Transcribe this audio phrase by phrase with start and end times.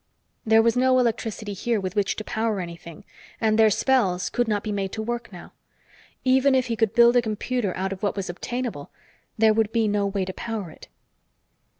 [0.47, 3.03] There was no electricity here with which to power anything,
[3.39, 5.53] and their spells could not be made to work now.
[6.25, 8.89] Even if he could build a computer out of what was obtainable,
[9.37, 10.87] there would be no way to power it.